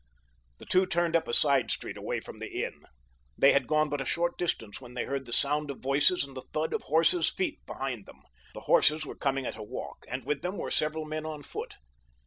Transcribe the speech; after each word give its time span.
The 0.57 0.65
two 0.65 0.87
turned 0.87 1.15
up 1.15 1.27
a 1.27 1.33
side 1.35 1.69
street 1.69 1.95
away 1.95 2.21
from 2.21 2.39
the 2.39 2.51
inn. 2.63 2.85
They 3.37 3.51
had 3.53 3.67
gone 3.67 3.87
but 3.87 4.01
a 4.01 4.03
short 4.03 4.35
distance 4.35 4.81
when 4.81 4.95
they 4.95 5.05
heard 5.05 5.27
the 5.27 5.31
sound 5.31 5.69
of 5.69 5.77
voices 5.81 6.23
and 6.23 6.35
the 6.35 6.41
thud 6.53 6.73
of 6.73 6.81
horses' 6.81 7.29
feet 7.29 7.63
behind 7.67 8.07
them. 8.07 8.23
The 8.55 8.61
horses 8.61 9.05
were 9.05 9.13
coming 9.15 9.45
at 9.45 9.57
a 9.57 9.61
walk 9.61 10.07
and 10.09 10.25
with 10.25 10.41
them 10.41 10.57
were 10.57 10.71
several 10.71 11.05
men 11.05 11.27
on 11.27 11.43
foot. 11.43 11.75